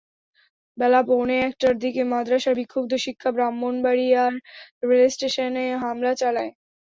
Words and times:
বেলা 0.77 1.01
পৌনে 1.07 1.35
একটার 1.47 1.75
দিকে 1.83 2.01
মাদ্রাসার 2.11 2.55
বিক্ষুব্ধ 2.59 2.91
শিক্ষা 3.05 3.29
ব্রাহ্মণবাড়িয়া 3.35 4.23
রেলস্টেশনে 4.83 5.65
হামলা 5.83 6.11
চালায়। 6.21 6.51